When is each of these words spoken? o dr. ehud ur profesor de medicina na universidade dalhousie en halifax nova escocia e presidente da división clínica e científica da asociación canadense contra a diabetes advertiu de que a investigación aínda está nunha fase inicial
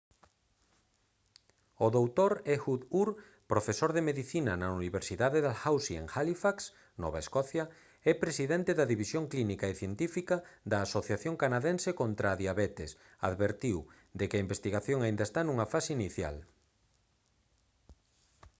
o 1.85 1.87
dr. 1.97 2.31
ehud 2.53 2.81
ur 3.01 3.09
profesor 3.51 3.89
de 3.93 4.05
medicina 4.09 4.53
na 4.61 4.69
universidade 4.81 5.39
dalhousie 5.47 5.97
en 6.01 6.07
halifax 6.13 6.57
nova 7.03 7.19
escocia 7.25 7.65
e 8.09 8.21
presidente 8.23 8.71
da 8.79 8.89
división 8.93 9.23
clínica 9.31 9.65
e 9.69 9.77
científica 9.81 10.37
da 10.71 10.77
asociación 10.87 11.35
canadense 11.43 11.89
contra 12.01 12.27
a 12.29 12.39
diabetes 12.43 12.91
advertiu 13.29 13.77
de 14.19 14.25
que 14.27 14.37
a 14.37 14.43
investigación 14.45 14.99
aínda 15.01 15.23
está 15.29 15.41
nunha 15.43 15.67
fase 15.73 15.89
inicial 15.99 16.35